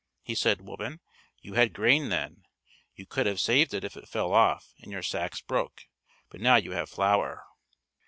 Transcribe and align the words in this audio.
He 0.23 0.33
said, 0.33 0.61
"Woman, 0.63 0.99
you 1.43 1.53
had 1.53 1.73
grain 1.73 2.09
then, 2.09 2.47
you 2.95 3.05
could 3.05 3.27
have 3.27 3.39
saved 3.39 3.71
it 3.71 3.83
if 3.83 3.95
it 3.95 4.09
fell 4.09 4.33
off 4.33 4.73
and 4.81 4.91
your 4.91 5.03
sacks 5.03 5.41
broke, 5.41 5.83
but 6.31 6.41
now 6.41 6.55
you 6.55 6.71
have 6.71 6.89
flour." 6.89 7.43